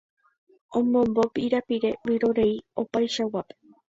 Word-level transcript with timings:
Omombo 0.77 1.21
pirapire 1.33 1.89
vyrorei 2.07 2.55
opaichaguápe 2.81 3.55